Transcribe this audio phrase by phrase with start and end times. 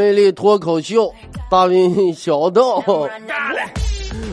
[0.00, 1.12] 魅力脱口秀，
[1.50, 2.82] 大兵小豆。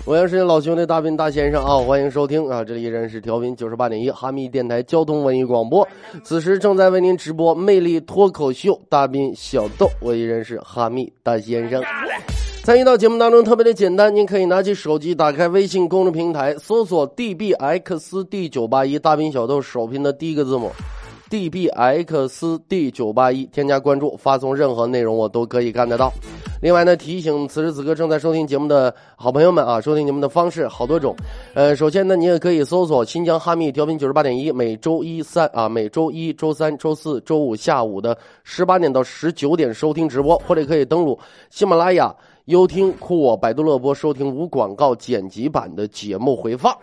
[0.05, 2.63] 我要是老兄弟大兵大先生啊，欢迎收听啊！
[2.63, 5.85] 这里依然是调频九十八点一哈密电台交通文艺广播，
[6.23, 11.83] 此时正在为您直播魅力脱口秀大兵小豆，我依然是哈密大先生。
[12.63, 20.71] 参与到节目当中特别的简单，您可以拿起手机，打开微信公众平台，搜索 dbxd 九八一大兵小豆首拼的第一个字母
[21.29, 26.11] dbxd 九八一，添加关注，发送任何内容我都可以看得到。
[26.59, 31.15] 另外呢，提醒此时此刻正在收听节目的好朋友们啊，收听节目的方式好多种。
[31.53, 41.19] 呃，首先呢，你也可以搜索新疆哈密调频九十八点一，每周一三啊，每周一周三、周四周五下午的十八点到十九点收听直播，或者可以登录
[41.51, 46.75] 喜马拉雅、优听、酷我、百度乐播收听无广告剪辑版的节目回放。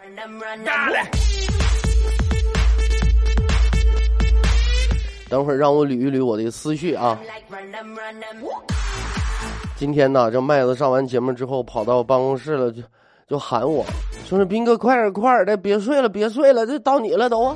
[5.34, 7.18] 等会儿让我捋一捋我的思绪啊。
[9.74, 12.80] 今天呢，这麦子上完节目之后跑到办公室了，就
[13.26, 13.84] 就喊我，
[14.28, 17.52] 说是斌哥快点快点的，别睡了别睡了，这到你了都。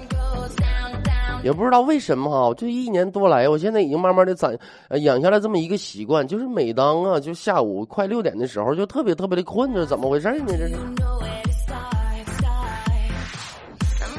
[1.45, 10.47] 也不知道为什么哈，这一年多来，我现在已经慢慢的攒呃养下来这么一个习惯，就是每当啊就下午快六点的时候，就特别特别的困，这是怎么回事呢？
[10.49, 10.75] 这是。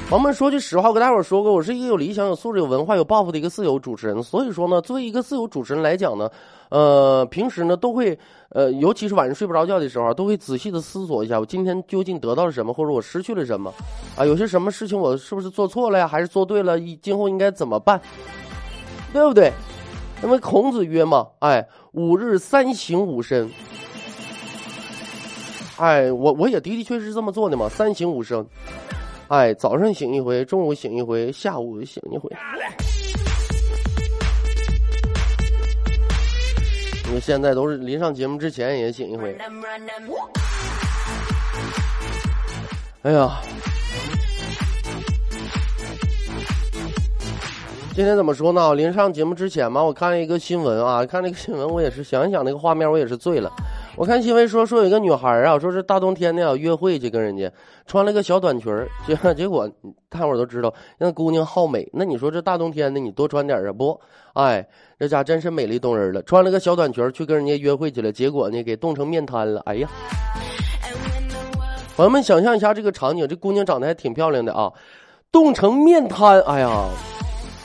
[0.09, 4.23] 朋友们说句实话，我跟大伙儿说过，我是一个有理想、有素质、有文化、有抱负的一个自由主持人。
[4.23, 6.27] 所以说呢，作为一个自由主持人来讲呢，
[6.69, 8.17] 呃，平时呢都会，
[8.49, 13.71] 呃，尤其是晚上睡不着觉的时候，都会仔细的思索一下，我今天究竟得到了什么，或者我失去了什么，
[14.17, 16.79] 啊，有些什么事情我是不是做错了呀，还是做对了？
[17.03, 18.01] 今后应该怎么办？
[19.13, 19.53] 对不对？
[20.23, 23.47] 因为孔子曰嘛，哎，五日三省吾身。
[25.77, 28.43] 哎，我我也的的确确是这么做的嘛，三省吾身。
[29.29, 32.27] 哎，早上醒一回，中午醒一回，下午醒一回。
[37.07, 39.37] 因为现在都是临上节目之前也醒一回。
[43.03, 43.39] 哎呀，
[47.93, 48.73] 今天怎么说呢？
[48.73, 53.51] 临上节目之前嘛，我看了一个新闻啊，看那个新闻，我也是想一想那个画面，我也是醉了。
[53.99, 57.51] 我看新闻说说有一个女孩啊，说是大冬天的要约会去跟人家，
[57.85, 59.69] 穿了个小短裙儿，结结果
[60.07, 61.85] 大伙儿都知道，那姑娘好美。
[61.91, 63.99] 那你说这大冬天的，你多穿点儿啊不？
[64.35, 64.65] 哎，
[64.97, 69.59] 这家真是美丽动人了，穿了个小短裙儿去跟人家约会去了，结果呢给冻成面瘫了。
[69.65, 69.89] 哎呀！
[71.97, 74.71] 朋友们，想象一下这个场景，这姑娘长得还挺漂亮的啊，
[75.29, 76.39] 冻成面瘫。
[76.43, 76.87] 哎呀，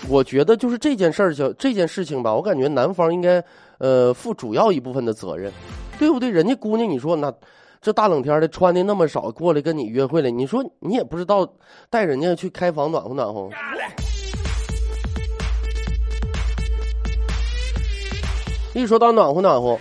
[0.08, 3.40] 我觉得就是这件事儿，就这件事情吧，我感觉男方应该
[3.78, 5.52] 呃负主要一部分的责任，
[5.98, 6.30] 对不对？
[6.30, 7.32] 人家姑娘，你说那
[7.80, 11.46] 这大冷天的穿的那么少，过来跟你约会了，你说你也不知道
[11.90, 13.48] 带人家去开房暖和暖和。
[18.74, 19.78] 一说到暖和暖和，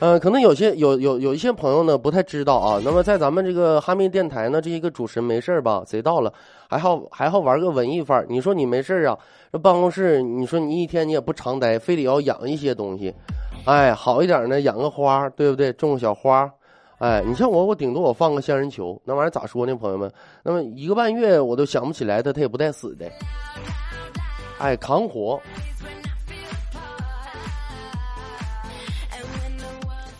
[0.00, 2.80] 呃，可能有些有有有一些朋友呢不太知道啊。
[2.84, 6.30] 那么在咱们这个哈密电台呢，这一个主持人没事吧，贼到了，
[6.68, 8.26] 还好还好玩个文艺范儿。
[8.28, 9.16] 你说你没事啊，
[9.50, 13.14] 这办公室，你说你一天你也不常待，非得要养一些东西，
[13.64, 15.72] 哎，好一点呢，养个花，对不对？
[15.72, 16.50] 种个小花，
[16.98, 20.10] 哎，你像我，我顶多我放个仙人球，那玩意儿咋说呢，朋友们？
[20.42, 23.06] 那么一个半月我都想不起来它，它也不带死的，
[24.58, 25.40] 哎，扛活。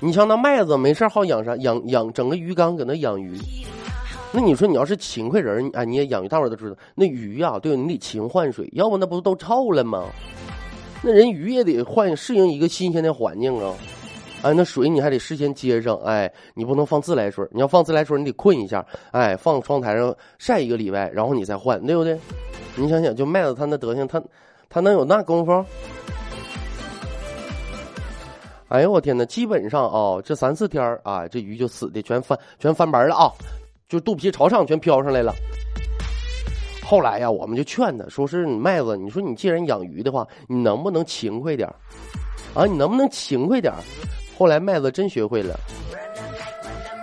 [0.00, 1.56] 你像那麦子没事好养啥？
[1.56, 3.38] 养养整个鱼缸搁那养鱼。
[4.32, 10.04] 那你说你要是勤快人，哎，你也养鱼，大伙都知道，那鱼呀、对，你得勤换水，要不那不都臭了吗？
[11.02, 13.74] 那人鱼也得换适应一个新鲜的环境啊。
[14.42, 22.18] 哎，那水你还得事先接上，哎，你不能放自来水，你要放自来水，你得困一下，哎，放窗台上晒一个礼拜，然后你再换，对不对？
[22.76, 24.20] 你想想，就麦子他那德行，他
[24.68, 25.64] 他能有那功夫？
[28.74, 29.24] 哎呦我天哪！
[29.26, 33.30] 基本上啊，这三四天啊，这鱼就死的全翻全翻白了啊，
[33.88, 35.32] 就肚皮朝上全飘上来了。
[36.84, 41.68] 后来呀，我们就劝他说：“是你麦子，你说你既然养鱼的话，你能不能勤快点
[42.52, 42.66] 啊？
[42.66, 43.72] 你能不能勤快点？”
[44.36, 45.56] 后来麦子真学会了，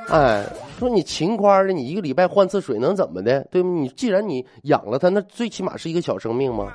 [0.09, 0.45] 哎，
[0.77, 3.47] 说你勤快的，你一个礼拜换次水能怎么的？
[3.49, 3.79] 对吗？
[3.79, 6.73] 你既然你养了它，那最起码是一个小生命嘛。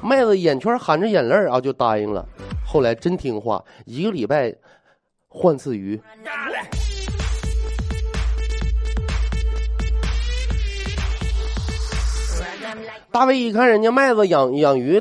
[0.00, 2.26] 麦子眼圈含着眼泪啊，就答应了。
[2.72, 4.50] 后来真听话，一个礼拜
[5.28, 6.00] 换次鱼。
[13.10, 14.98] 大卫一看人家麦子养养鱼，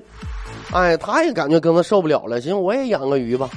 [0.74, 3.50] 哎，他也感觉跟他受不了了，行，我也养个鱼吧。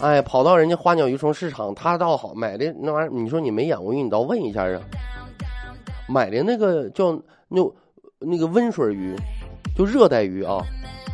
[0.00, 4.80] 哎，跑到人家花鸟鱼虫市场，他倒好买的那玩意儿，你说你没养过鱼，你倒问一下啊。
[6.08, 7.12] 买的那个叫
[7.48, 7.60] 那
[8.20, 9.14] 那个温水鱼，
[9.76, 10.64] 就热带鱼啊，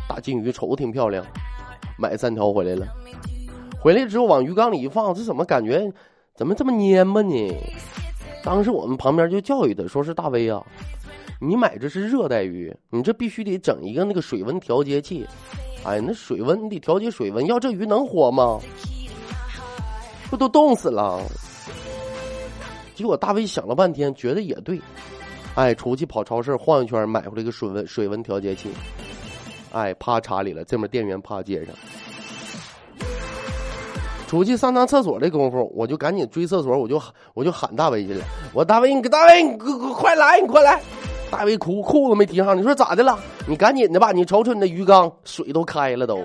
[0.07, 1.25] 大金鱼，瞅着挺漂亮，
[2.01, 2.87] 买三条回来了。
[3.79, 5.91] 回来之后往鱼缸里一放，这怎么感觉
[6.35, 7.55] 怎么这么蔫巴呢？
[8.43, 10.65] 当时我们旁边就教育他，说是大威啊，
[11.39, 15.25] 你买这是热带鱼，你这必须得整一个那个水温调节器。
[15.83, 18.59] 哎，那水温你得调节水温，要这鱼能活吗？
[20.29, 21.21] 不都冻死了？
[22.93, 24.79] 结果大卫想了半天，觉得也对，
[25.55, 28.69] 哎，出去跑超市晃一圈，买回来个水温水温调节器，
[29.71, 31.73] 哎，趴茶里了，这面电源趴街上。
[34.27, 37.01] 出去上趟厕所的功夫，我就赶紧追厕所，我就
[37.33, 38.23] 我就喊大卫去了。
[38.53, 39.57] 我大卫，你大卫，你
[39.93, 40.79] 快来，你快来！
[41.29, 43.17] 大卫哭裤子没提上，你说咋的了？
[43.47, 46.19] 你赶紧的吧，你瞅瞅你的鱼缸，水都开了都。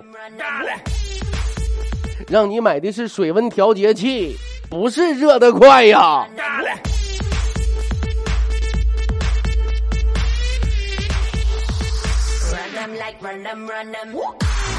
[2.29, 4.37] 让你买的是水温调节器，
[4.69, 6.27] 不是热得快呀。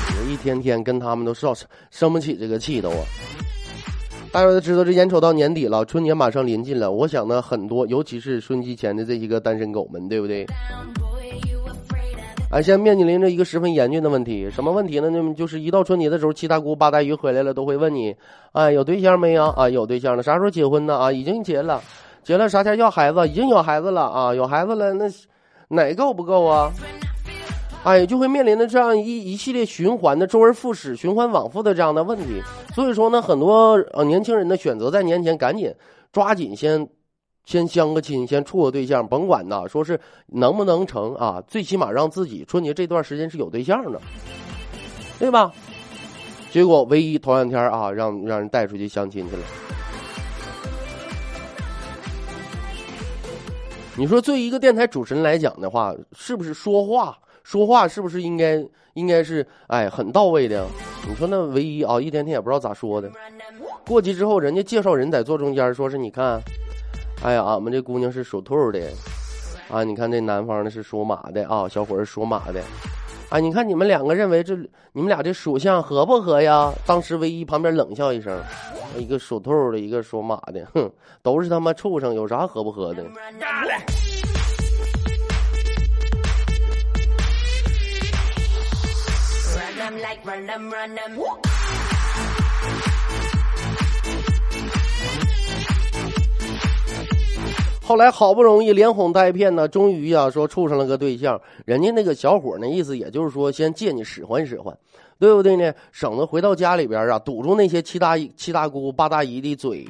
[0.09, 1.55] 我一天天跟他们都生
[1.91, 3.05] 生不起这个气都啊。
[4.31, 6.91] 大家都知道，这眼瞅到年底了，春节马上临近了。
[6.91, 10.45] 我想呢，很多尤其是春节前的这些个单身狗们，对不对？
[12.49, 15.09] 啊，现在面临着一个十分严峻的问题，什么问题呢？
[15.11, 18.15] 那么就是一到春节的时候，七大姑八大姨回来了，都会问你，
[18.53, 19.45] 哎，有对象没有？
[19.49, 20.97] 啊，有对象了，啥时候结婚呢？
[20.97, 21.81] 啊，已经结了，
[22.23, 23.27] 结了啥天要孩子？
[23.27, 25.05] 已经有孩子了啊，有孩子了，那
[25.67, 26.71] 哪够不够啊？
[27.83, 32.41] 哎，就会面临着这样一一系列循环的周而复始、循环往复的这样的问题。
[32.75, 35.73] 所以说呢，很多呃年轻人的选择在年前赶紧
[36.11, 36.85] 抓紧先
[37.45, 39.97] 先相个亲，先处个对象，甭管呐，说是
[40.27, 44.01] 能不能成啊，最起码让自己春节这段时间是有对象的，
[45.17, 45.49] 对吧？
[46.51, 49.43] 结果唯一头两天啊，让让人带出去相亲去了。
[53.95, 57.17] 你说，对一个电台主持人来讲的话，是不是说话？
[57.47, 58.61] 说话是不是应该
[58.95, 60.67] 应该是哎很到位的？
[61.07, 63.09] 你说那唯一啊，一天天也不知道咋说的。
[63.87, 66.41] 过去之后，人家介绍人在坐中间，说是你看，
[67.23, 68.81] 哎呀，俺们这姑娘是属兔的，
[69.71, 72.61] 啊，你看这男方的是属马的啊，小伙是属马的，
[73.29, 74.53] 啊，你看你们两个认为这
[74.91, 76.69] 你们俩这属相合不合呀？
[76.85, 78.37] 当时唯一旁边冷笑一声，
[78.97, 80.91] 一个属兔的，一个属马的，哼，
[81.21, 83.05] 都是他妈畜生，有啥合不合的？
[97.81, 101.41] 后来好不容易连哄带骗呢，终于呀说处上了个对象。
[101.63, 104.77] 人家那个小伙那意思，也就是说先借你使唤使唤，
[105.17, 105.73] 对不对呢？
[105.93, 109.87] 省得回到家里边啊堵住那些七大七大姑八大姨的嘴。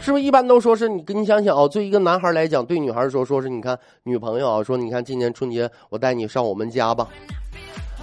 [0.00, 1.04] 是不是一般都说是你？
[1.08, 7.06] 你想想啊，对一个男孩来讲，对女孩说说是你看女朋友啊，说你看今年春节我带你上我们家吧。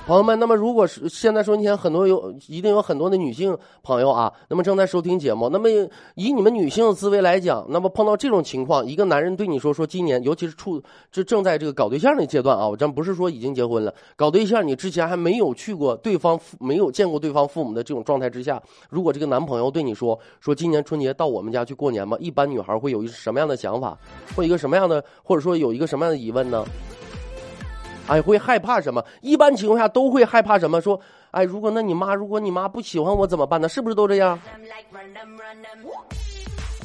[0.09, 5.69] 朋友们，那么如果是现在收音前很多有一定有很多的女性朋友啊，那么正在收听节目，那么
[6.15, 23.95] 以你们女性的思维来讲，那么碰到这种情况，一个男人对你说说今年，尤其是处这正在这个搞对象的阶段啊，我真不是说已经结婚了，搞对象你之前还没有去过对方父没有见过对方父母的这种状态之下，如果这个男朋友对你说说今年春节到我们家去过年吧，一般女孩会有一什么样的想法，
[24.35, 26.65] 或一个什么样的，或者说有一个什么样的疑问呢？
[28.09, 29.03] 哎，会害怕什么？
[29.21, 30.81] 一般情况下都会害怕什么？
[30.81, 30.99] 说，
[31.31, 33.69] 哎，如果那你妈，如果你妈不喜欢我怎么办呢？
[33.69, 34.37] 是不是都这样？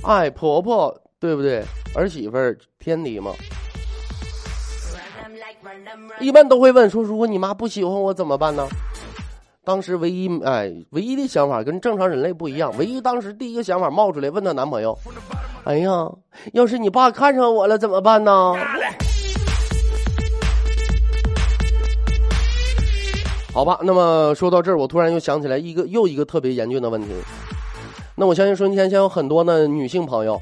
[0.02, 1.64] 哎，婆婆对不对？
[1.94, 2.36] 儿媳妇
[2.78, 3.32] 天敌嘛。
[6.20, 8.68] 一般都会问说，如果你妈不喜欢我怎么办呢？
[9.64, 14.96] 当时唯一哎，唯一的想法跟正常人类不一样，唯一当时第一个想法冒出来问她男朋友
[15.64, 16.06] ：“哎呀，
[16.52, 18.52] 要是你爸看上我了怎么办呢？”
[23.54, 27.08] 好吧，那么说到这儿，我突然又想起来一个又一个特别严峻的问题。
[28.16, 30.36] 那我相信春节前有很多的女性朋友，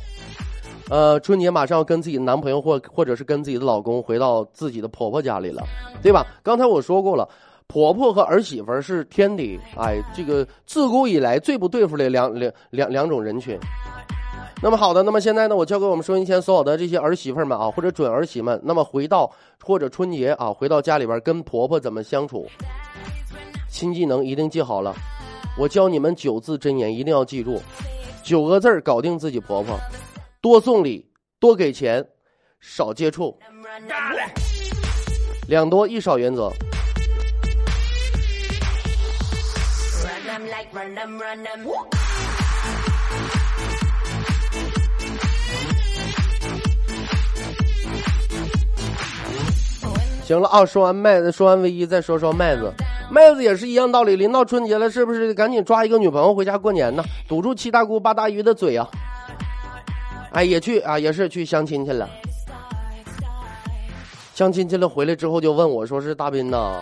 [0.89, 5.63] 呃，春节马上要跟自己的男朋友或或者是跟自己的老公回到自己的婆婆家里了，
[6.03, 6.27] 对吧？
[6.43, 7.29] 刚才我说过了，
[7.67, 13.59] 婆婆和儿媳妇是天敌，哎，这个自古以来最不对付的两两两两种人群。
[14.63, 19.29] 那么好的，那么现在呢，我交给我们收音前所有的这些儿媳妇们啊，或者准儿媳们，那么回到
[19.61, 22.49] 或者春节啊，回到家里边跟婆婆怎么相处，
[23.69, 24.95] 新技能一定记好了。
[25.59, 27.61] 我教你们九字真言，一定要记住，
[28.23, 29.77] 九个字搞定自己婆婆，
[30.41, 31.05] 多送礼，
[31.41, 32.07] 多给钱，
[32.61, 33.37] 少接触，
[35.49, 36.53] 两多一少原则。
[50.33, 52.73] 行了啊，说完麦子，说完唯一，再说说麦子。
[53.11, 57.05] 麦子也是一样道理，临到春节了，是不是赶紧抓一个女朋友回家过年呢？
[57.29, 58.89] 堵住七大姑八大姨的嘴啊！
[60.33, 62.09] 哎，也去啊，也是去相亲去了。
[64.33, 66.81] 相亲去了，回来之后就问我说：“是大斌呐，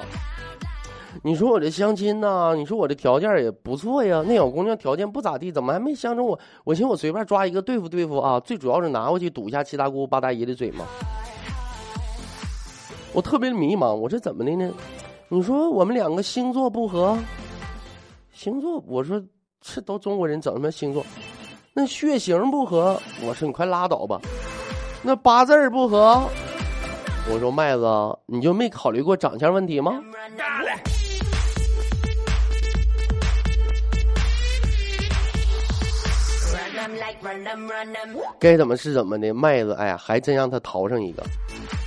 [1.24, 6.38] 你说我这相亲呐，你说我这条件也不错呀，那小姑娘条件不咋地，怎么还没相中我？
[6.62, 10.84] 我寻思我随便抓一个对付对付啊，最主要是拿回去堵一下七大姑八大姨的嘴嘛。”
[13.12, 14.72] 我特别迷茫，我这怎么的呢？
[15.28, 17.18] 你说我们两个星座不合，
[18.32, 19.22] 星座，我说
[19.60, 21.04] 这都中国人整什么星座？
[21.72, 24.20] 那血型不合，我说你快拉倒吧。
[25.02, 26.22] 那八字不合，
[27.32, 27.84] 我说麦子，
[28.26, 30.02] 你就没考虑过长相问题吗？
[38.38, 41.22] 该怎么是怎么的，麦子，哎呀，还真让他淘上一个。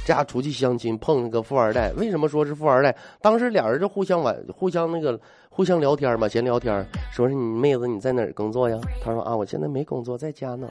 [0.06, 2.96] 这家出去相亲碰上个富二代，为什么说是富二代？
[3.22, 5.20] 当时俩人就互相玩，互相那个
[5.50, 8.78] 互相聊天嘛，闲聊天，说是你妹子你在哪儿工作呀？
[9.02, 10.68] 他说啊，我现在没工作，在家呢。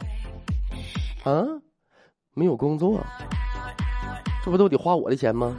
[1.24, 1.44] 啊，
[2.34, 3.00] 没有工作，
[4.44, 5.56] 这不都得花我的钱吗？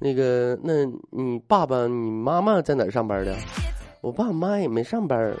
[0.00, 3.34] 那个，那你爸爸、你妈妈在哪儿上班的？
[4.02, 5.34] 我爸妈也没上班。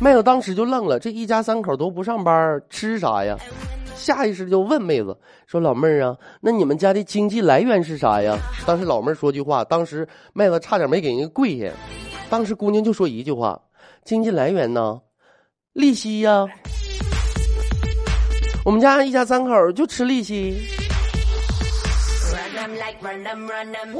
[0.00, 3.36] 妹子当时就愣了，这一家三口都不上班，吃啥呀？
[3.94, 5.14] 下意识就问妹子
[5.46, 11.70] 说：“老妹儿啊，那你们家的经济来源是啥呀？”当时老妹儿说句话，当时妹子差点没给人家跪下。
[12.30, 13.60] 当时姑娘就说一句话
[14.02, 14.98] ：“经济来源呢？
[15.74, 16.46] 利息呀。
[18.64, 20.62] 我们家一家三口就吃利息。
[22.32, 23.98] Run 'em like run 'em, run 'em.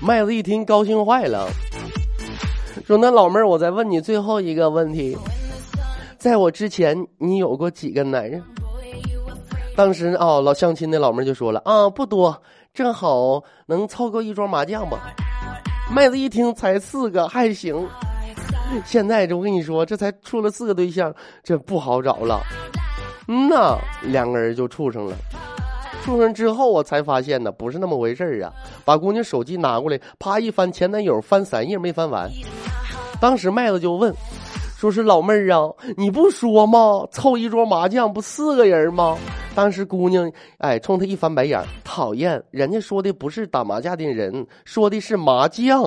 [0.00, 1.48] 麦子一听高兴坏了，
[2.92, 5.16] 说：“那老妹儿，我再问你最后一个问题，
[6.18, 8.42] 在我之前你有过几个男人？”
[9.74, 12.42] 当时哦，老相亲的老妹儿就说了：“啊，不多，
[12.74, 15.10] 正好能凑够一桌麻将吧。”
[15.90, 17.88] 麦子一听才四个，还行。
[18.84, 22.42] 现在这我跟你说，这才处了四个对象，这不好找了。
[23.26, 25.16] 嗯呐，两个人就处上了。
[26.04, 28.52] 处上之后，我才发现呢，不是那么回事儿啊！
[28.84, 32.28] 把姑娘手机拿过来，啪一翻，前男友翻三页没翻完。
[33.22, 34.12] 当时麦子就问，
[34.76, 37.06] 说是老妹儿啊，你不说吗？
[37.12, 39.16] 凑一桌麻将不四个人吗？
[39.54, 45.80] 当时姑娘哎，冲他一翻白眼，讨厌，人家说的不是打麻将的人，说的是麻将，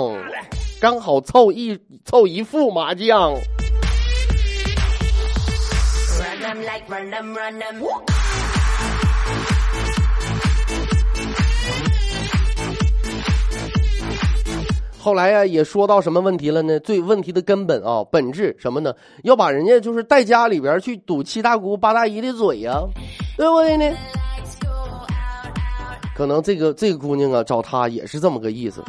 [0.80, 3.34] 刚好凑一凑一副麻将。
[15.06, 16.80] 后来呀、也说到什么问题了呢？
[16.80, 18.92] 最问题的根本啊，本质什么呢？
[19.22, 22.82] 要把人家就是带家里边去堵七大姑八大姨的嘴呀、
[23.38, 23.96] 对不对呢？
[26.16, 28.84] 可能这个这个姑娘啊，找他也是这么个意思。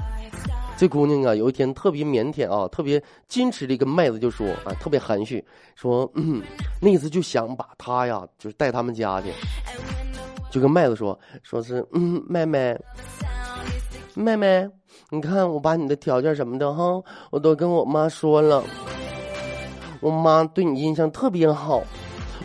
[0.78, 5.44] 这姑娘啊，有一天特别腼腆啊，特别矜持的跟麦子就说啊，特别含蓄，
[5.74, 6.40] 说嗯，
[6.80, 9.28] 那意思就想把他呀，就是带他们家去，
[10.50, 12.74] 就跟麦子说，说是嗯，妹妹，
[14.18, 14.66] 妹妹，
[15.10, 18.64] 你看我把你的条件什么的哈，我都跟我妈说了，
[20.00, 21.82] 我妈对你印象特别好，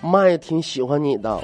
[0.02, 1.40] 妈也挺喜欢你的。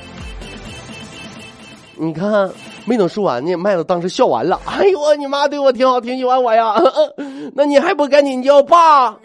[1.95, 2.51] 你看，
[2.85, 4.59] 没等说完呢，麦子当时笑完了。
[4.65, 6.75] 哎呦，你妈对我挺好，挺喜欢我呀。
[7.55, 9.17] 那你还不赶紧叫爸？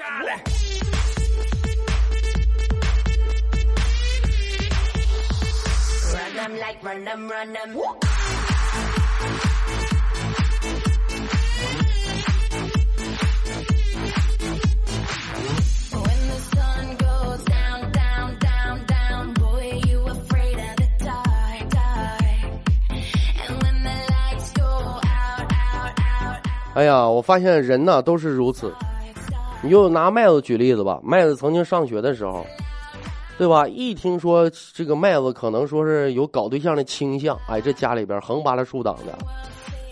[26.75, 28.73] 哎呀，我发现人呐都是如此。
[29.63, 32.45] 你就拿麦子举例子吧，麦子曾经上学的时候，
[33.39, 33.69] 对吧？
[33.69, 39.17] 一听说这个麦子可能说是有搞对象的倾向，哎，这家里边横扒拉竖挡的，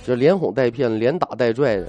[0.05, 1.87] 这连哄带骗、连打带拽的。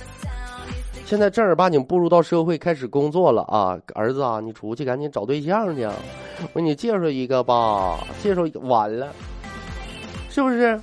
[1.05, 3.77] 现在正儿八经步入到社会，开始工作了啊！
[3.95, 9.07] 儿子啊，你出去赶紧找对象去，我给你介绍一个吧，介绍一个完了，
[10.29, 10.79] 是不是？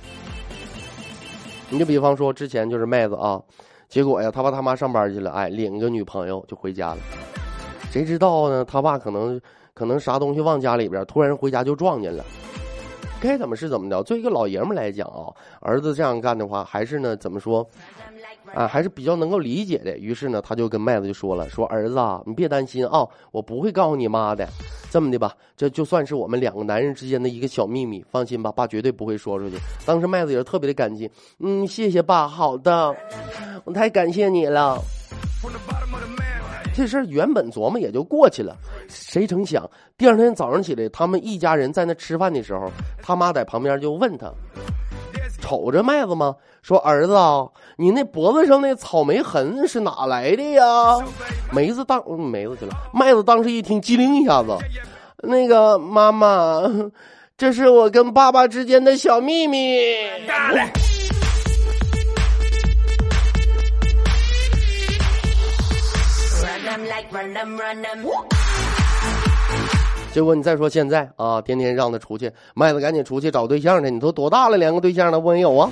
[1.69, 3.41] 你就比方说之前就是麦子啊，
[3.89, 6.97] 结果呀，他爸他妈上班去了，哎，领个女朋友就回家了，
[7.91, 8.63] 谁知道呢？
[8.63, 9.41] 他爸可能
[9.73, 12.23] 可能啥东西忘家里边，突然回家就撞见了。
[13.19, 14.01] 该怎么是怎么的？
[14.03, 15.25] 作为一个老爷们来讲啊，
[15.59, 17.67] 儿子这样干的话，还是呢怎么说？
[18.53, 19.97] 啊，还是比较能够理解的。
[19.97, 24.47] 于是呢，他就跟麦子就说了：“说儿子啊，你别担心啊，我不会告诉你妈的。
[24.89, 32.95] 这么的吧，这就算是我们两个男人之间的一个小秘密，放心吧，爸绝对不会说出去。”当时麦子也是特别的感激，嗯，谢谢爸，好的，
[33.65, 34.79] 我太感谢你了。
[36.73, 38.55] 这事儿原本琢磨也就过去了，
[38.87, 44.31] 谁成想第二天早上起来，他们一家人在那吃饭的时候，他妈在旁边就问他。
[45.41, 46.35] 瞅着麦子吗？
[46.61, 47.47] 说儿子啊，
[47.81, 50.65] 你那脖子上那草莓痕是哪来的呀？
[51.49, 52.73] 梅子当梅子去了。
[52.93, 54.49] 麦子当时一听，机灵一下子，
[55.23, 56.61] 那个妈妈，
[57.37, 59.79] 这是我跟爸爸之间的小秘密。
[70.11, 73.89] 结果你再说现在啊，天天让他出去，麦子赶紧出去找对象去。
[73.89, 75.71] 你都多大了，连个对象都没有啊？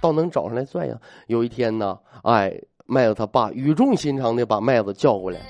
[0.00, 0.98] 倒能找上来算呀。
[1.26, 2.52] 有一天呢，哎，
[2.86, 5.40] 麦子他爸语重心长的把麦子叫过来，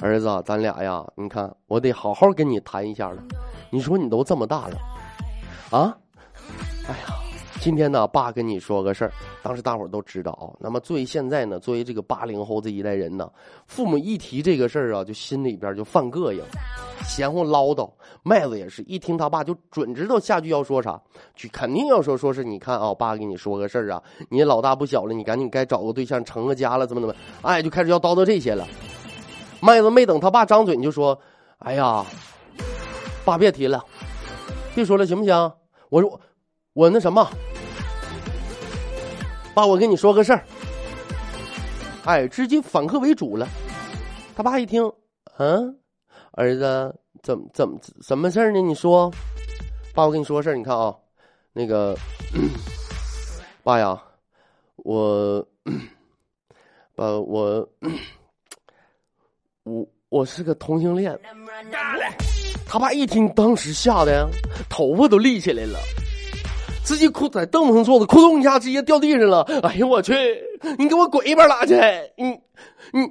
[0.00, 3.22] 儿子，咱俩呀，你看我得好好跟你谈一下了。
[3.70, 4.76] 你说你都这么大了，
[5.70, 5.96] 啊？
[7.64, 9.12] 今天呢，爸跟你说个事儿。
[9.42, 10.52] 当时大伙儿都知道啊。
[10.60, 13.32] 那么作为现在呢，作为这个八零后这一代人呢，
[13.66, 16.44] 父母一提这个事儿啊，就心里边就犯膈应，
[17.06, 17.90] 嫌乎唠叨。
[18.22, 21.00] 麦子也是一听他爸就准知道下句要说啥，
[21.34, 28.68] 就肯定要说说是你看啊，爸给你说个事儿啊，你老大不小了，你赶紧该找个对象成个家了，怎么怎么，哎，就开始要叨叨这些了。
[29.60, 31.18] 麦子没等他爸张嘴，你就说
[31.60, 32.04] ：“哎呀，
[33.24, 33.82] 爸别提了，
[34.74, 35.52] 别说了，行不行？
[35.88, 36.20] 我说
[36.74, 37.26] 我那什么。”
[39.54, 40.44] 爸，我跟你说个事儿。
[42.04, 43.46] 哎，直接反客为主了。
[44.36, 44.92] 他爸一听，
[45.38, 45.78] 嗯，
[46.32, 48.60] 儿子，怎么怎么什么事儿呢？
[48.60, 49.10] 你说，
[49.94, 50.56] 爸，我跟你说个事儿。
[50.56, 50.92] 你看啊，
[51.52, 51.96] 那个，
[53.62, 53.96] 爸呀，
[54.76, 55.46] 我，
[56.96, 57.68] 爸，我，
[59.62, 61.16] 我我是个同性恋。
[62.66, 64.28] 他爸一听，当时吓得
[64.68, 65.78] 头发都立起来了。
[66.84, 69.42] 直接哭在凳子上坐着，扑通一下直接掉地上了。
[69.62, 70.14] 哎呦我去！
[70.78, 71.74] 你给我滚一边拉去！
[72.16, 72.38] 你
[72.92, 73.10] 你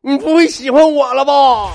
[0.00, 1.70] 你不会喜欢我了吧？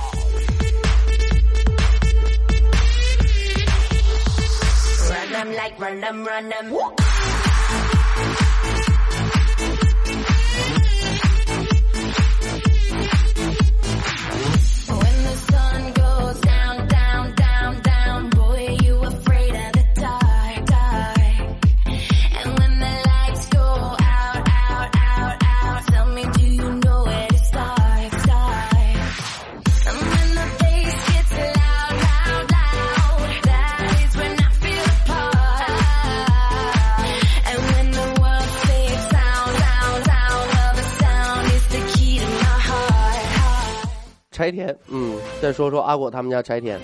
[44.40, 46.80] 柴田，嗯，再说说阿果他们家柴田，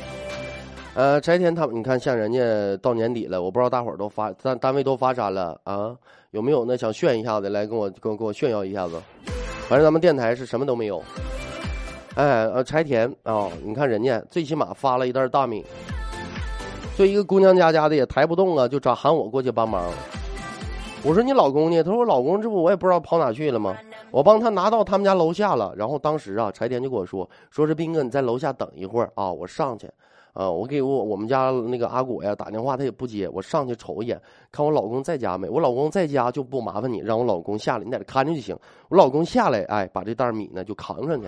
[0.94, 2.42] 呃，柴田他们，你看像人家
[2.82, 5.96] 到年底了，我不知道大伙儿都发单单位都发啥了啊？
[6.32, 9.02] 有没有那想炫一下子来跟我跟我跟我炫耀一下子？
[9.70, 11.02] 反正咱们电台是什么都没有。
[12.16, 15.64] 哎，呃，柴田啊，你看人家最起码发了一袋大米，
[16.98, 19.90] 作为一个姑娘家家的也抬不动啊，就找喊我过去帮忙。
[21.04, 21.82] 我说你老公呢？
[21.82, 23.78] 他说我老公这不我也不知道跑哪去了吗？
[24.16, 25.74] 我帮他拿到他们家楼下了。
[25.76, 29.92] 然后当时啊，柴田就跟我说，说是斌哥你在楼下等一会儿啊，我上去，
[30.32, 34.18] 啊，我给我我们家那个阿果呀打电话，他也不接，我上去瞅一眼，
[34.54, 35.50] 看我老公在家没？
[35.50, 38.58] 我老公在家就不麻烦你，让我老公下来，你在这看着就行。
[38.88, 41.28] 我老公下来，哎，把这袋米呢就扛上去。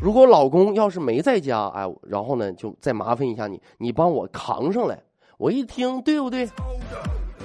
[0.00, 4.98] 如果老公要是没在家，哎，然后呢就再麻烦一下你，你帮我扛上来。
[5.36, 6.48] 我一听，对不对？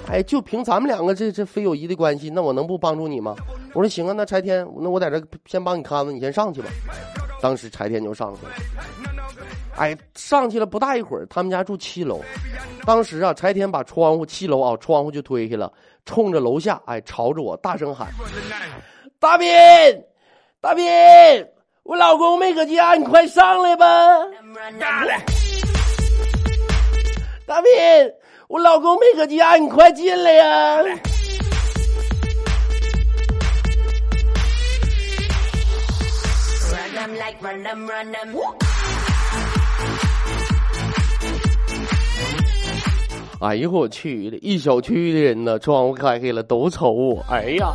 [0.08, 3.36] 哎，就凭咱们两个这这非友谊的关系，那我能不帮助你吗？
[3.74, 6.70] 我说行啊，那柴天，那我在这先帮你看着，你先上去吧。
[7.42, 8.52] 当时柴天就上去了，
[9.78, 12.22] 哎，上去了不大一会儿，他们家住七楼。
[12.86, 15.72] 当时啊，柴天把窗户七楼啊窗户就推开了，
[16.06, 18.08] 冲着楼下，哎，朝着我大声喊
[19.20, 19.48] ：“大斌，
[20.60, 20.86] 大斌，
[21.84, 23.86] 我老公没搁家，你快上来吧。”
[27.46, 27.70] 大斌。
[28.50, 30.84] 我老公没搁家，你快进来呀。
[43.40, 47.24] 哎呦我去，一小区的人呢，窗户开开了，都瞅我。
[47.30, 47.72] 哎呀，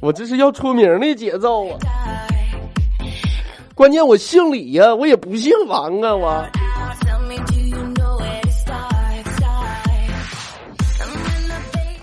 [0.00, 1.76] 我这是要出名的节奏啊。
[3.74, 6.50] 关键我姓李呀，我也不姓王啊，我。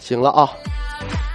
[0.08, 0.50] 行了啊，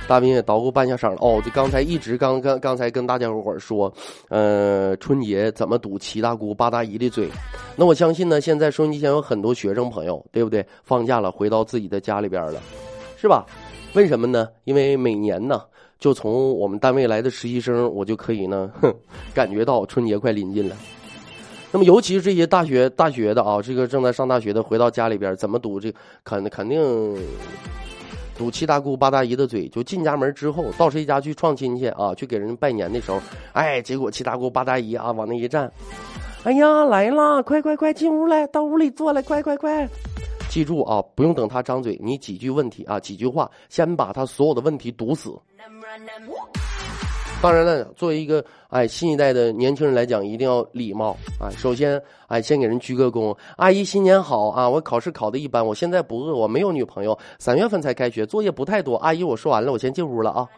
[0.08, 1.42] 大兵也捣鼓半下声了哦。
[1.44, 3.92] 就刚才一直刚刚刚才跟大家伙说，
[4.30, 7.28] 呃，春节怎么堵七大姑八大姨的嘴？
[7.76, 10.66] 那我相信呢，现在收音机前有很多学生朋友，对不对？
[10.84, 12.58] 放假了，回到自己的家里边了，
[13.18, 13.44] 是吧？
[13.92, 14.48] 为什么呢？
[14.64, 15.60] 因为每年呢，
[15.98, 18.90] 就从我们单位来的实习生，我就可以呢，哼，
[19.34, 20.74] 感觉到春节快临近了。
[21.70, 25.92] 那么，尤其是这些大学大学的啊，这个正在上大学的，回到家里边怎么堵这
[26.24, 26.80] 肯肯定
[28.42, 33.20] 堵七大姑八大姨的嘴，就进家门之后，到谁家去串亲戚啊，去给人拜年的时候，
[33.52, 35.70] 哎，结果七大姑八大姨啊往那一站，
[36.42, 39.88] 哎呀来啦，快快快进屋来，到屋里坐来，快快快！
[40.48, 45.30] 记住啊，不用等他张嘴，你几句问题啊，几句话，先把他所有的问题堵死。
[47.42, 51.50] 当然了，作为一个哎新一代的年轻人来讲，一定要礼貌啊。
[51.56, 54.68] 首先，哎，先给人鞠个躬，阿姨新年好啊！
[54.68, 58.94] 我考试考的一般，我现在不饿，我没有女朋友，三月份才开学，作业不太多。
[58.98, 60.48] 阿姨，我说完了，我先进屋了啊。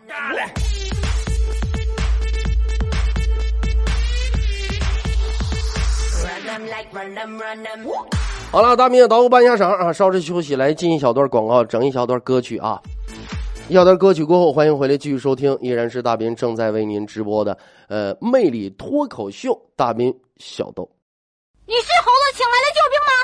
[8.51, 12.79] 好了，大明也捣鼓半下声啊，稍事休息，来进一小段广告，整一小段歌曲啊。
[13.67, 17.57] 一小段歌曲过后，欢迎回来继续收听，依然是大斌正在为您直播的
[17.89, 20.87] 呃魅力脱口秀，大斌小豆。
[21.67, 23.24] 你是猴子请来的救兵吗？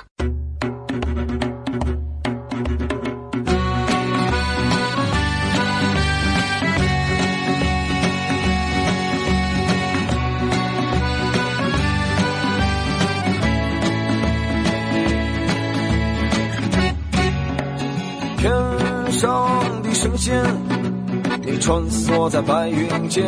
[20.20, 20.44] 间，
[21.42, 23.24] 你穿梭在白云间；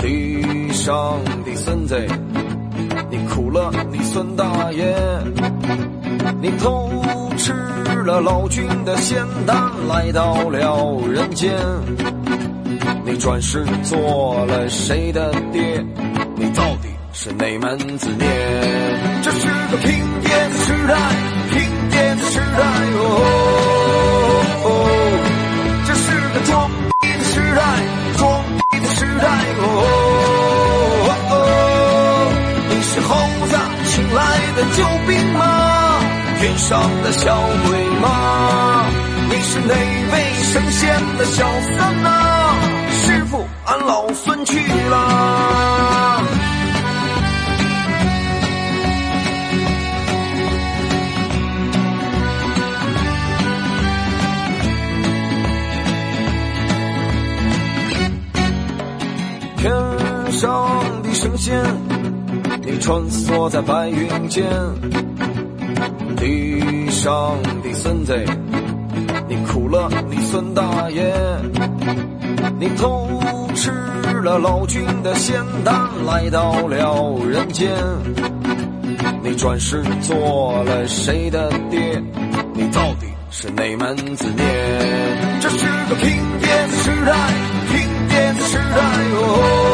[0.00, 1.96] 地上的孙子，
[3.08, 4.92] 你苦了你孙大爷。
[6.40, 6.90] 你偷
[7.36, 7.52] 吃
[8.04, 11.54] 了老君的仙丹，来到了人间。
[13.04, 15.86] 你转世做了谁的爹？
[16.34, 18.26] 你到底是哪门子孽？
[19.22, 20.98] 这是个拼爹的时代，
[21.52, 22.58] 拼爹的时代
[22.96, 23.38] 哦
[36.52, 37.34] 天上的小
[37.66, 38.84] 鬼吗？
[39.30, 42.54] 你是哪位神仙的小三呐、
[42.90, 44.58] 师傅，俺老孙去
[44.90, 46.22] 了。
[59.56, 59.72] 天
[60.32, 61.64] 上的神仙，
[62.60, 64.44] 你穿梭在白云间；
[66.22, 68.16] 地上的孙子，
[69.28, 71.12] 你苦了你孙大爷。
[72.60, 73.20] 你偷
[73.56, 73.72] 吃
[74.22, 75.74] 了老君的仙丹，
[76.06, 77.72] 来到了人间。
[79.24, 82.00] 你转世做了谁的爹？
[82.54, 84.44] 你到底是哪门子孽？
[85.40, 86.08] 这是个拼
[86.38, 87.16] 爹的时代，
[87.68, 88.78] 拼爹的时代
[89.16, 89.71] 哦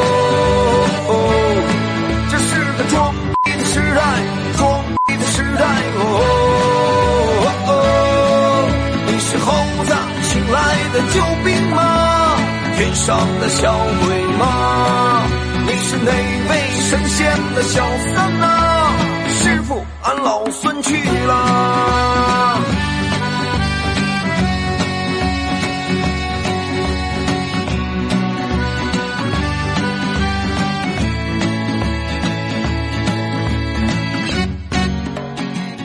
[13.08, 15.22] 上的小鬼吗？
[15.66, 16.12] 你是哪
[16.50, 16.58] 位
[16.90, 17.82] 神仙的小
[18.14, 18.92] 三呐、
[19.30, 20.94] 师傅，俺老孙去
[21.26, 22.60] 了。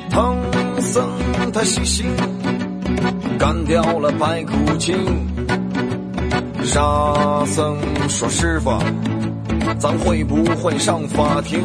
[0.09, 0.35] 唐
[0.81, 1.09] 僧
[1.53, 2.05] 他西行，
[3.39, 5.32] 干掉了白骨精。
[6.73, 7.77] 沙僧
[8.09, 8.71] 说：“师傅，
[9.77, 11.61] 咱会不会上法庭？”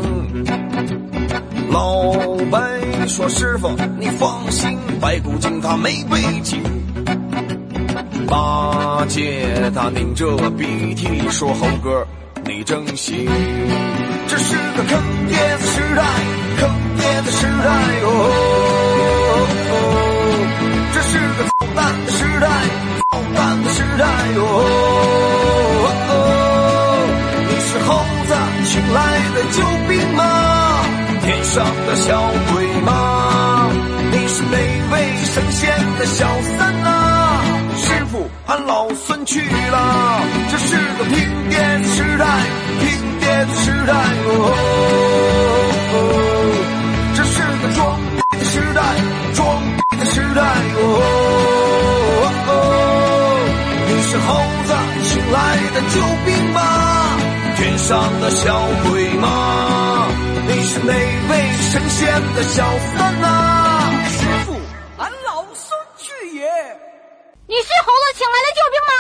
[1.72, 2.12] 老
[2.50, 6.60] 白说：“师傅，你放心，白骨精他没背景。”
[8.28, 12.06] 八戒他拧着鼻涕说：“猴哥，
[12.44, 13.26] 你真行。”
[14.28, 16.04] 这是个坑爹的时代，
[16.58, 17.97] 坑爹的时代
[31.58, 32.22] 上的小
[32.54, 33.68] 鬼吗？
[34.12, 34.56] 你是哪
[34.92, 34.94] 位
[35.24, 35.68] 神仙
[35.98, 36.24] 的小
[36.56, 37.42] 三呐、
[37.76, 41.18] 师傅喊老孙去了，这是个拼
[41.50, 42.24] 爹的时代，
[42.78, 42.86] 拼
[43.18, 43.92] 爹的时代
[44.28, 44.54] 哦，
[47.16, 48.80] 这是个装逼的时代，
[49.34, 50.40] 装逼的时代
[50.76, 50.86] 哦，
[53.88, 54.28] 你是猴
[54.64, 54.70] 子
[55.02, 55.36] 请来
[55.74, 56.56] 的救兵吗？
[57.56, 59.26] 天上的小鬼吗？
[60.50, 61.47] 你是哪位
[61.78, 64.52] 神仙的小三呐、师傅，
[64.96, 66.42] 俺老孙去也。
[67.46, 68.92] 你是猴子请来的救兵吗？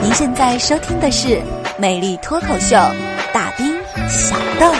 [0.00, 1.28] 您现在收听的是
[1.76, 2.74] 《美丽脱口秀》，
[3.34, 4.72] 大兵小豆。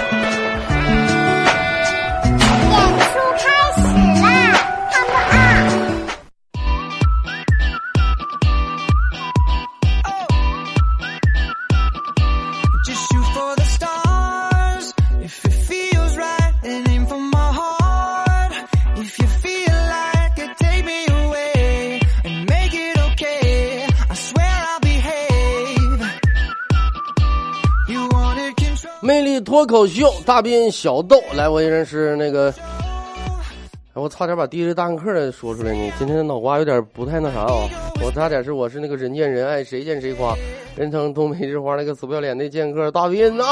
[29.75, 32.49] 口秀，大斌小豆，来，我也认识那个，
[33.93, 35.93] 哎，我差点把第一大汉克说出来呢。
[35.99, 37.69] 今天的脑瓜有点不太那啥啊，
[38.01, 40.37] 我差点是我是那个人见人爱，谁见谁夸，
[40.77, 43.45] 人称东北之花那个死不要脸的剑客大斌呐。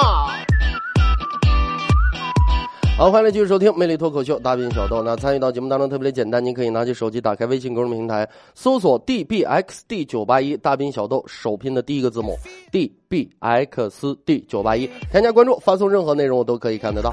[2.94, 5.02] 好，欢迎继续收听《魅力脱口秀》，大兵小豆。
[5.02, 12.36] 那参与到节目当中特别的简单，您可以拿起手机，打开微信公众平台，搜索 dbxd 九八一，大兵小豆首拼的第一个字母
[12.70, 17.12] dbxd 九八一，添加关注，发送任何内容我都可以看得到。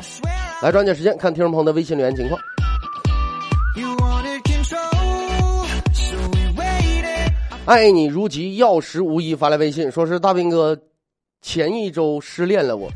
[0.62, 2.40] 来，抓紧时间看听众朋友的微信留言情况。
[7.66, 10.78] 爱你如己，药石无疑发来微信，说是大兵哥，
[11.42, 12.90] 前一周失恋了我，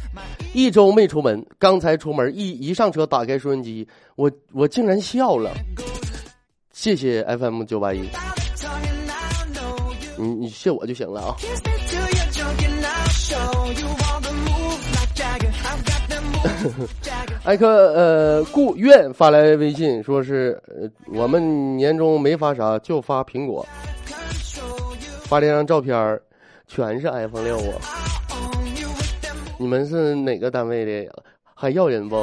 [0.53, 5.51] 一周没出门，刚才出门一一上车打开收音机，我我竟然笑了。
[6.71, 8.09] 谢谢 FM 九八一，
[10.17, 11.35] 你你谢我就行了啊。
[17.45, 23.65] 艾克呃，顾愿发来微信说是，呃，我们年终没发啥，就发苹果，
[25.23, 26.19] 发了一张照片
[26.67, 28.02] 全是 iPhone 六啊。
[29.57, 31.11] 你们是哪个单位的？
[31.53, 32.15] 还要人不？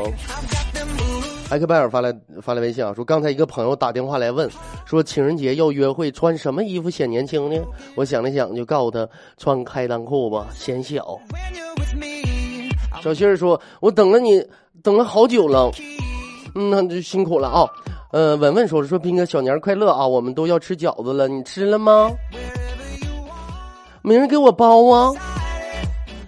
[1.50, 4.48] 艾克拜尔发来发来微信啊，说刚才一个朋友打电话来问，
[4.84, 7.60] 说情人节要约会，穿什么衣服显年轻呢？
[7.96, 11.18] 我想了想，就告诉他穿开裆裤吧，显小。
[13.02, 14.44] 小杏儿说：“我等了你，
[14.82, 15.70] 等了好久了，
[16.54, 17.66] 嗯，那就辛苦了啊。”
[18.12, 22.10] 呃，文文说：“说斌哥小年快乐啊，我们都要吃饺子了，你吃了吗？
[24.02, 25.12] 没人给我包啊。”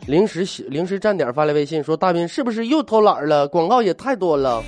[0.06, 3.46] 临时临时站点发来微信说：“大斌是不是又偷懒了？
[3.48, 4.62] 广告也太多了。”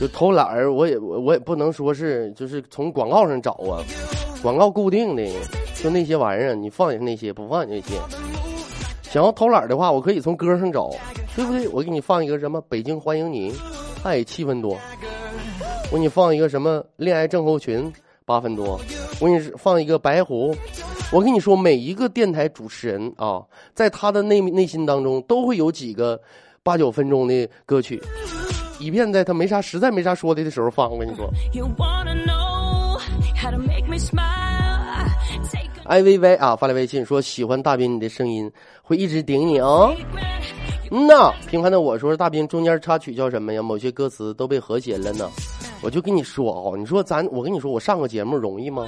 [0.00, 3.84] 就偷懒儿，我也我我也不能说是就是从广告上找啊，
[4.42, 5.22] 广告固定的，
[5.74, 7.94] 就那些玩意儿，你放也是那些，不放也那些。
[9.02, 10.88] 想要偷懒的话，我可以从歌上找，
[11.36, 11.68] 对不对？
[11.68, 13.52] 我给你放一个什么《北京欢迎你》，
[14.02, 14.78] 哎，七分多。
[15.92, 17.92] 我给你放一个什么《恋爱症候群》，
[18.24, 18.80] 八分多。
[19.20, 20.54] 我给你放一个《白狐》。
[21.12, 23.42] 我跟你说，每一个电台主持人啊，
[23.74, 26.20] 在他的内内心当中，都会有几个
[26.62, 28.00] 八九分钟的歌曲，
[28.78, 30.88] 以便在他没啥实在没啥说的的时候放。
[30.88, 31.28] 我跟你说。
[36.04, 38.48] 薇啊，发来微信说喜欢大斌你的声音，
[38.80, 39.90] 会一直顶你啊。
[40.92, 43.60] 嗯呐，平凡的我说大兵中间插曲叫什么呀？
[43.60, 45.28] 某些歌词都被和谐了呢。
[45.82, 48.86] 我就跟你说啊，你说咱我跟你说，我上个节目容易吗？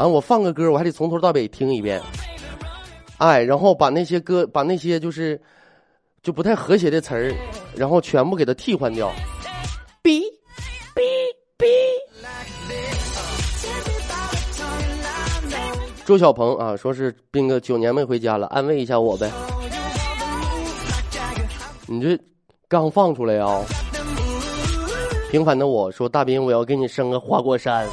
[0.00, 2.00] 啊，我放个歌，我还得从头到尾听一遍，
[3.18, 5.38] 哎，然后把那些歌，把那些就是
[6.22, 7.34] 就不太和谐的词儿，
[7.76, 9.12] 然后全部给它替换掉。
[10.02, 10.22] 哔
[10.94, 11.02] 哔
[11.58, 11.66] 哔。
[16.06, 19.30] 周小鹏啊，说是斌哥九年没回家了，安慰一下我呗。
[21.86, 22.18] 你这
[22.68, 23.62] 刚放出来啊？
[25.30, 27.86] 平凡的我说大斌，我要给你生个花果山。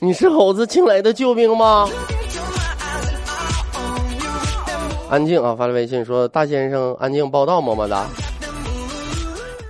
[0.00, 1.88] 你是猴子请来的救兵吗？
[5.10, 8.06] 安静啊，发来微信说大先生安静报道，么么哒。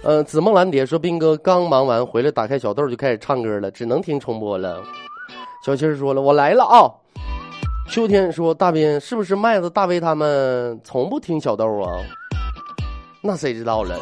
[0.05, 4.83] 嗯、紫梦蓝蝶说斌哥刚忙完回来，打开小豆就开始唱歌了，只能听重播了。
[5.65, 6.91] 小七儿说了，我来了啊。
[7.91, 11.97] 秋天说：“大斌，是不是麦子、大威他们从不听小豆啊？
[13.23, 13.99] 那谁知道了？”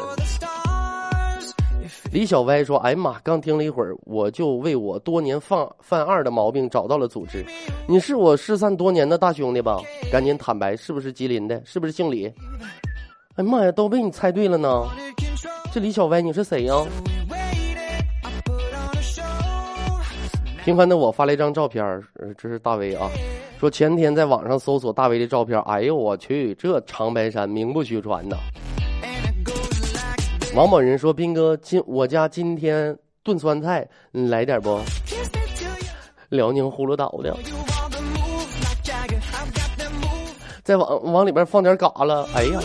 [2.11, 7.45] 李小歪说：“哎呀妈，刚听了一会儿，我就为我多年犯犯二的毛病找到了组织。
[7.87, 9.79] 你是我失散多年的大兄弟吧？
[10.11, 11.61] 赶紧坦白，是不是吉林的？
[11.65, 12.27] 是不是姓李？
[13.35, 14.87] 哎呀妈呀，都被你猜对了呢！
[15.71, 16.73] 这李小歪你是谁呀、
[20.63, 22.01] 平凡的我发了一张照片，
[22.37, 23.09] 这是大威啊，
[23.59, 28.37] 说前天在网上搜索大威的照片，哎呦我去，这长白山名不虚传呐。
[30.55, 34.79] 王某人说：“斌哥，今我家今天炖酸菜，你来点不？
[36.29, 37.35] 辽宁葫芦岛的，
[40.63, 42.27] 再往往里边放点嘎了。
[42.33, 42.59] 哎呀，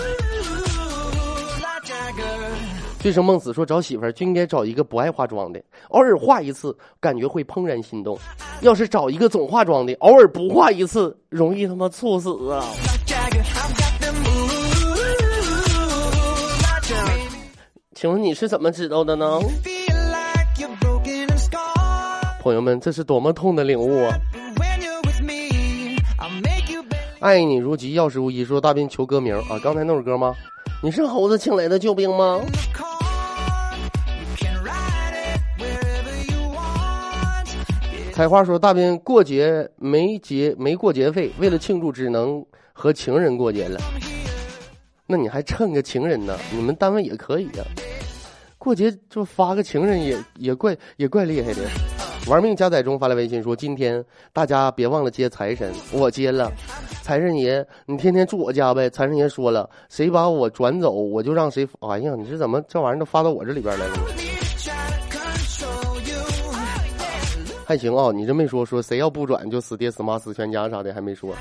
[3.00, 8.18] 醉生梦死说找媳妇儿就应该找一个不爱化妆的，偶尔化一次，感觉会怦然心动。
[8.62, 12.64] 要是找一个总化妆的，偶尔不化一次，容易他妈猝死啊！
[18.02, 19.38] 请问你是怎么知道的呢.
[22.40, 24.18] 朋友们，这是多么痛的领悟啊.
[27.20, 28.44] 爱你如己，药石无医。
[28.44, 30.34] 说大兵求歌名啊，刚才那首歌吗？
[30.82, 32.40] 你是猴子请来的救兵吗.
[38.12, 43.80] 采花说大斌过节没节没过节费，为了庆祝只能和情人过节了。
[45.06, 46.36] 那你还趁个情人呢？
[46.50, 47.62] 你们单位也可以呀、
[48.62, 51.62] 过节就发个情人也也怪也怪厉害的。
[52.28, 56.48] 玩命加载中发来微信说：“今天大家别忘了接财神，我接了。
[57.02, 63.94] 财神爷，你天天住我家呗。”财神爷说了：“谁把我转走，我就让谁。”哎呀，你这怎么这玩意儿都发到我这里边来了？
[67.64, 71.34] 还行啊，你这没说说谁要不转就死爹死妈死全家啥的，还没说。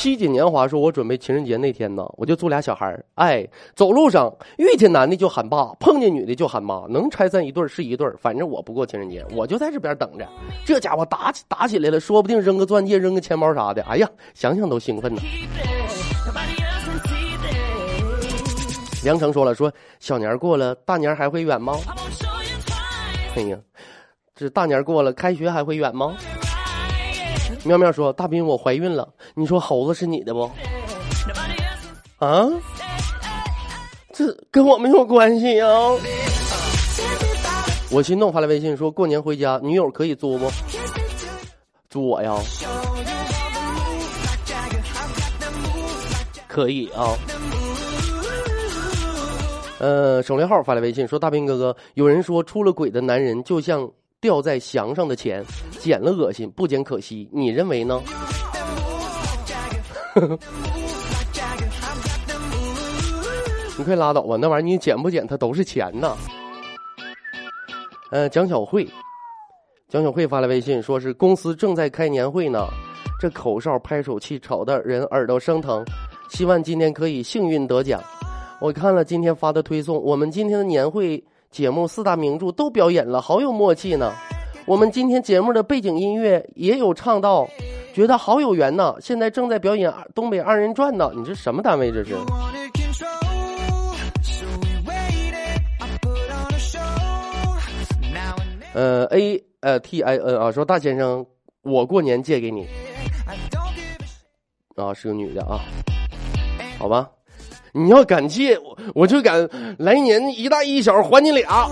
[0.00, 8.16] 七锦年华说：“我准备情人节那天呢，我就租俩小孩儿，哎，走路上遇见男的就喊爸，碰见女的就喊妈，能拆散一对儿是一对儿。
[8.18, 10.26] 反正我不过情人节，我就在这边等着。
[10.64, 15.20] 这家伙打起打起来了，说不定扔个钻戒、扔个钱包啥的，哎呀，想想都兴奋呢。”
[19.04, 21.76] 梁成说了：“说小年儿过了，大年儿还会远吗？
[23.36, 23.58] 哎呀，
[24.34, 26.16] 这大年儿过了，开学还会远吗？”
[27.64, 30.50] 妙妙说：“大斌，我怀孕了，你说猴子是你的不？
[32.18, 32.48] 啊？
[34.12, 35.68] 这跟我没有关系啊！”
[37.92, 40.50] 我心动发来微信说：“过年回家，女友可以租不？
[41.88, 42.34] 租我呀？
[46.48, 47.14] 可以啊。”
[49.80, 53.90] 呃，省略号发来微信说：“大斌哥哥，有人说出了轨的男人就像
[54.20, 55.44] 掉在墙上的钱，
[55.78, 57.28] 捡了恶心，不捡可惜。
[57.32, 58.02] 你认为呢？”
[63.78, 66.14] 你快拉倒吧，那玩意儿你捡不捡它都是钱呐。
[68.10, 68.86] 呃，蒋小慧，
[69.88, 72.66] 蒋小慧发来微信说是公司正在开年会呢，
[73.18, 75.82] 这口哨拍手气吵得人耳朵生疼，
[76.28, 78.02] 希望今天可以幸运得奖。
[78.60, 84.12] 我看了今天发的推送，我们今天的年会节目四大名著都表演了，好有默契呢。
[84.66, 87.48] 我们今天节目的背景音乐也有唱到，
[87.92, 88.94] 觉得好有缘呐。
[89.00, 92.14] 现在正在表演东北二人转呢，你这什么单位这是？
[98.72, 101.26] 呃，A 呃 T I N 啊，说大先生，
[101.62, 102.68] 我过年借给你。
[104.76, 105.58] 啊，是个女的啊，
[106.78, 107.10] 好吧。
[107.72, 111.70] 你要敢借我，我就敢来年一大一小还你俩。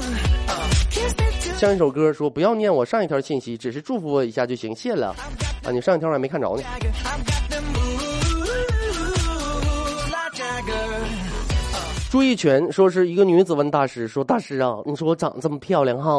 [1.57, 5.15] 像一首歌说不要念我上一条信息，只是祝福我一下就行，谢了。
[5.65, 6.63] 啊，你上一条我还没看着呢。
[12.11, 16.11] 朱一全说是一个女子问大师说：“大师啊，你说我长得这么漂亮哈，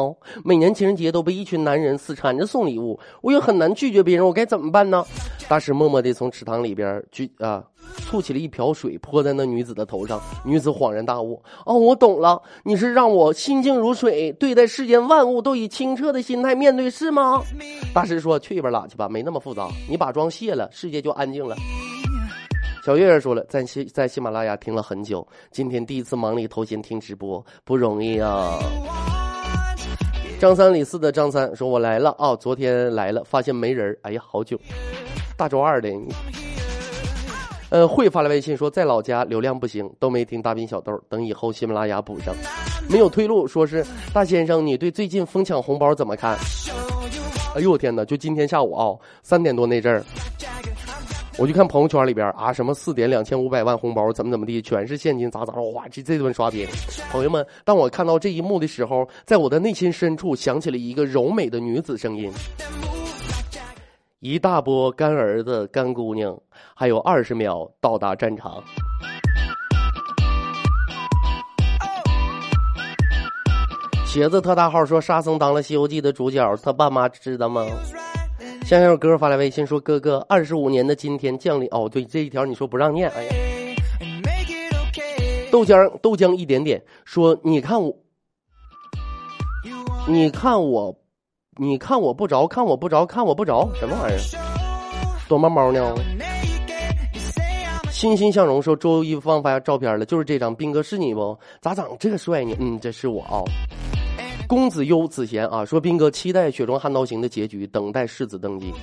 [0.44, 5.04] 每年情人节都被一群男人死缠着送礼物，我又很难拒绝别人，我该怎么办呢？”
[5.48, 7.64] 大师默默地从池塘里边举啊，
[8.06, 10.22] 吐起了一瓢水泼在那女子的头上。
[10.44, 17.42] 女子恍然大悟：“哦，我懂了，你是让我心静如水，对待世间万物都以清澈的心态面对，是吗？”
[17.92, 21.56] 大师说：“去一边拉去吧，没那么复杂，你把妆卸了，世界就安静了。”
[22.82, 28.58] 小月月说了，在喜在喜马拉雅听了很久，今天第一次忙里偷闲听直播，不容易啊。
[30.40, 34.58] 张三李四的张三说：“我来了啊，昨天来了，发现没人哎呀，好久，
[35.36, 35.90] 大周二的。”
[37.68, 42.34] 呃，慧发来微信说，在老家流量不行，都没听大兵小豆，等以后喜马拉雅补上。
[42.88, 46.38] 没有退路，说是大先生，你对最近疯抢红包怎么看？
[47.54, 48.04] 哎呦我天哪！
[48.06, 50.02] 就今天下午啊，三点多那阵儿，
[51.40, 56.68] 我就看朋友圈里边啊，什么四点两千五百万红包，怎么怎么地，全是现金砸砸，哇，这这顿刷屏。
[57.10, 62.30] 朋友们，当我看到这一幕的时候，在我的内心深处响起了一个柔美的女子声音：
[64.18, 66.38] 一大波干儿子、干姑娘，
[66.74, 68.62] 还有二十秒到达战场。
[74.04, 77.64] 鞋子特大号说沙僧当了《西游记》的主角，他爸妈知道吗？
[78.64, 83.30] 香香哥发来微信说：“哥哥，二十五年的今天降临哦，对这一条你说不让念，哎呀。”
[85.50, 87.92] 豆浆豆浆一点点说：“你看我，
[90.06, 90.96] 你看我，
[91.56, 94.18] 你看我不着，看我不着，看我不着，什么玩意儿？
[95.28, 95.92] 躲猫猫呢？”
[97.90, 101.36] 欣欣向荣说：“周一放发照片了，就是这张，斌哥是你不？
[101.60, 102.54] 咋长这个帅呢？
[102.60, 103.42] 嗯，这是我啊、
[104.50, 108.74] 公子优子贤啊，说斌哥期待《雪中悍刀行》的结局，等待世子登基。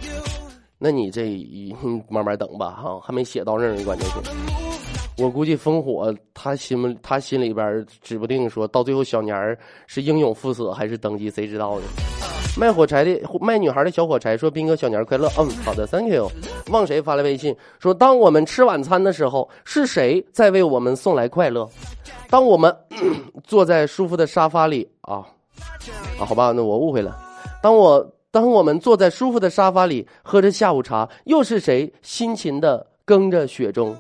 [0.78, 4.16] 那你这一嗯慢慢等吧，哈，还没写到那儿呢，关键是。
[5.22, 11.86] 我估计烽火他心他心里边指不定说到最后小年儿是英勇赴死还是登基，谁知道呢？
[12.58, 16.32] 卖火柴的卖女孩的小火柴说：“斌哥小年儿快乐。”嗯，好的，Thank you。
[16.72, 21.70] 望谁发来微信说：“当我们吃晚餐的时候，是谁在为我们送来快乐？
[22.30, 22.74] 当我们
[23.44, 25.28] 坐在舒服的沙发里啊
[26.20, 27.18] 啊，好吧，那我误会了。
[27.62, 33.96] 当我当我们坐在舒服的沙发里喝着下午茶，又是谁辛勤的耕着雪中？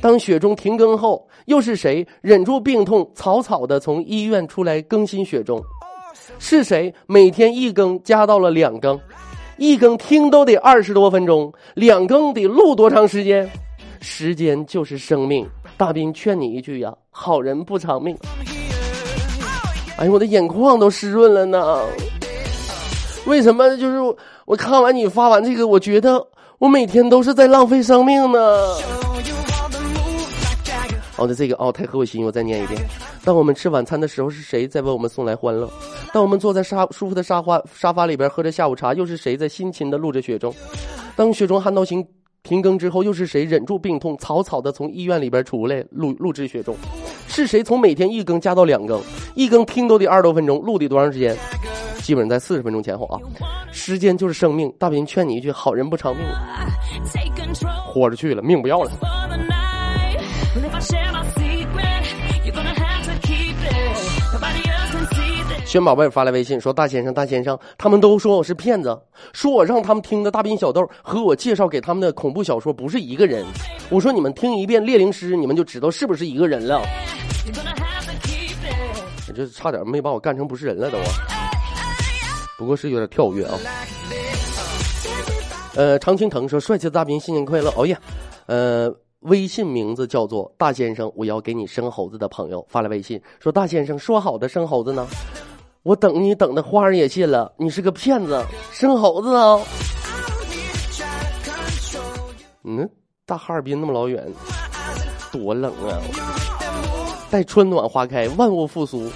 [0.00, 5.62] 当雪中停耕后，又是谁忍住病痛，草草的从医院出来更新雪中？
[6.38, 8.98] 是谁每天一更加到了两更？
[9.56, 13.48] 一更听都得二十多分钟，两更得录多长时间？
[14.00, 15.46] 时间就是生命，
[15.76, 18.16] 大斌劝你一句呀，好人不长命。
[19.96, 21.80] 哎呦，我的眼眶都湿润了呢。
[23.26, 23.76] 为什么？
[23.76, 23.98] 就是
[24.44, 26.24] 我看完你发完这个，我觉得
[26.58, 28.38] 我每天都是在浪费生命呢。
[28.38, 30.98] you want the move like Jagger.
[31.16, 32.78] 哦，那这个哦太合我心，我再念一遍。
[33.24, 35.70] 当我们吃晚餐的时候，是谁在为我们送来欢乐？
[36.12, 40.54] 当我们坐在沙舒服的沙发沙发里边喝着下午茶，又是谁在辛勤的录着雪中？
[41.16, 42.06] 当雪中悍刀行
[42.42, 46.76] 停更之后，又是谁忍住病痛，草草的从医院里边出来录录制雪中？
[47.26, 49.00] 是谁从每天一更加到两更？
[49.34, 51.36] 一更听都得二十多分钟，录得多长时间？
[51.98, 53.18] 基本上在四十分钟前后啊。
[53.72, 56.24] 时间就是生命，大斌劝你一句：好人不长命
[57.12, 58.90] ，Take control 豁着去了，命不要了。
[65.64, 68.96] 轩宝贝发来微信说：“大先生，大先生，他们都说我是骗子，
[69.32, 73.44] 说我让他们听的大斌小豆和我介绍给他们的恐怖小说不是一个人。
[73.90, 76.80] 我说你们听一遍《猎灵师》，你们就知道是不是一个人了。
[79.34, 80.98] 这差点没把我干成不是人了都！
[82.56, 83.58] 不过是有点跳跃啊。
[85.74, 88.00] 呃，常青藤说：“帅气的大兵，新年快乐！”哦呀，
[88.46, 88.88] 呃，
[89.20, 95.04] 微信名字叫做大先生，我要给你生猴子的朋友发来微信说：“大先生，说好的生猴子呢？
[95.82, 99.60] 我等你等的花儿也谢了，你是个骗子，生猴子啊！”
[102.62, 102.88] 嗯，
[103.26, 104.24] 大哈尔滨那么老远，
[105.32, 105.98] 多冷啊！
[107.34, 109.10] 待春暖花开，万物复苏。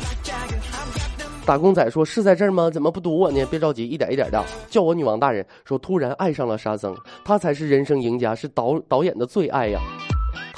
[1.46, 2.68] 打工仔说：“是在这儿吗？
[2.68, 3.46] 怎么不堵我呢？
[3.48, 6.92] 别着急，一点一点的。”叫我女王大人说：“突然爱上了沙僧，
[7.24, 9.78] 他才是人生赢家，是导导演的最爱呀。”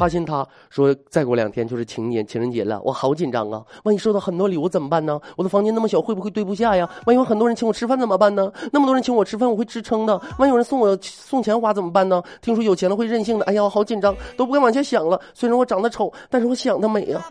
[0.00, 3.62] 发现他说：“再过两天就是情人情人节了，我好紧张啊！
[3.84, 5.20] 万一收到很多礼物怎么办呢？
[5.36, 6.88] 我的房间那么小，会不会堆不下呀？
[7.04, 8.50] 万一有很多人请我吃饭怎么办呢？
[8.72, 10.18] 那么多人请我吃饭，我会吃撑的。
[10.38, 12.22] 万一有人送我送钱花怎么办呢？
[12.40, 15.20] 听说有钱了会任性的，哎呀，我好紧张，都不敢往前想了。
[15.34, 17.22] 虽然我长得丑，但是我想的美呀。”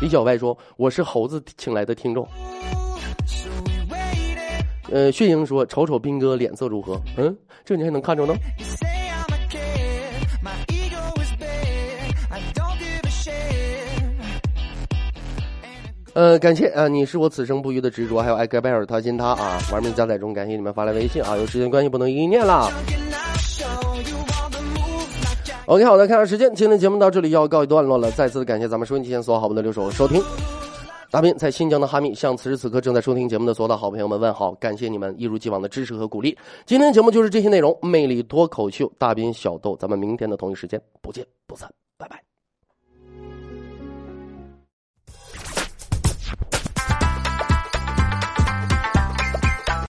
[0.00, 2.24] 李小外说：“我是猴子请来的听众。”
[4.92, 6.96] 呃，血英说：“瞅瞅斌哥脸色如何？
[7.16, 8.34] 嗯，这你还能看着呢？
[16.12, 22.68] 呃，感谢啊、你是我此生不渝的执着，还有艾格贝尔他心他啊，玩命加载中，感谢你们发来微信啊，有时间关系不能一一念啦。
[25.66, 28.10] OK，好的，看下时间，今天的节目到这里要告一段落了。
[28.10, 30.20] 再次的感谢咱们收音机前所有好朋友的留守收听。
[31.12, 36.36] 大斌在新疆的哈密向此时此刻正在收听节目的所有的好朋友们问好，感谢你们一如既往的支持和鼓励。
[36.66, 41.70] 今天的节目就是这些内容，魅力脱口秀，大斌小豆，咱们明天的同一时间不见不散。